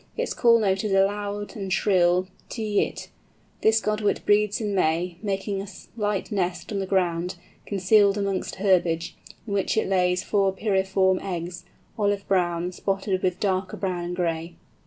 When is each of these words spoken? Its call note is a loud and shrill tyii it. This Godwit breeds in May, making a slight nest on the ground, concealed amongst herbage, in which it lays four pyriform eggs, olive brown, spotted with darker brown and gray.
Its 0.17 0.33
call 0.33 0.57
note 0.57 0.83
is 0.83 0.93
a 0.93 1.05
loud 1.05 1.55
and 1.55 1.71
shrill 1.71 2.27
tyii 2.49 2.89
it. 2.89 3.09
This 3.61 3.79
Godwit 3.79 4.25
breeds 4.25 4.59
in 4.59 4.73
May, 4.73 5.19
making 5.21 5.61
a 5.61 5.67
slight 5.67 6.31
nest 6.31 6.71
on 6.71 6.79
the 6.79 6.87
ground, 6.87 7.35
concealed 7.67 8.17
amongst 8.17 8.55
herbage, 8.55 9.15
in 9.45 9.53
which 9.53 9.77
it 9.77 9.87
lays 9.87 10.23
four 10.23 10.53
pyriform 10.53 11.19
eggs, 11.23 11.65
olive 11.99 12.27
brown, 12.27 12.71
spotted 12.71 13.21
with 13.21 13.39
darker 13.39 13.77
brown 13.77 14.03
and 14.05 14.15
gray. 14.15 14.55